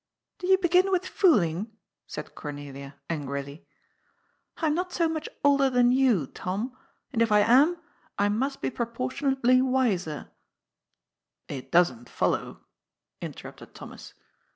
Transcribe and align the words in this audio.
"Do 0.39 0.47
you 0.47 0.57
begin 0.57 0.89
with 0.89 1.05
fooling?" 1.05 1.77
said 2.07 2.33
Cornelia 2.33 2.95
angrily." 3.07 3.67
I 4.57 4.65
am 4.65 4.73
not 4.73 4.91
so 4.91 5.07
much 5.07 5.29
older 5.43 5.69
than 5.69 5.91
you, 5.91 6.25
Tom. 6.25 6.75
And 7.13 7.21
if 7.21 7.31
I 7.31 7.41
am, 7.41 7.77
I 8.17 8.27
must 8.27 8.61
be 8.61 8.71
proportionately 8.71 9.61
wiser 9.61 10.31
""It 11.57 11.71
doesn't 11.71 12.09
follow," 12.09 12.65
interrupted 13.21 13.75
Thomas. 13.75 14.15